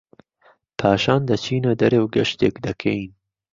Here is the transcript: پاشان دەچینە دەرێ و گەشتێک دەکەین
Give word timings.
پاشان 0.79 1.19
دەچینە 1.29 1.71
دەرێ 1.81 1.99
و 2.01 2.11
گەشتێک 2.15 2.55
دەکەین 2.65 3.09